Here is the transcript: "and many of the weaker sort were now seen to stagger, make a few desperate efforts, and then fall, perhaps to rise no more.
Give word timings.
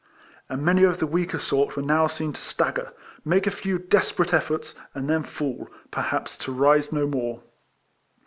"and 0.49 0.63
many 0.65 0.83
of 0.83 0.97
the 0.97 1.05
weaker 1.05 1.37
sort 1.37 1.75
were 1.75 1.81
now 1.83 2.07
seen 2.07 2.33
to 2.33 2.41
stagger, 2.41 2.91
make 3.23 3.45
a 3.45 3.51
few 3.51 3.77
desperate 3.77 4.33
efforts, 4.33 4.73
and 4.95 5.07
then 5.07 5.21
fall, 5.21 5.69
perhaps 5.91 6.35
to 6.35 6.51
rise 6.51 6.91
no 6.91 7.05
more. 7.05 7.43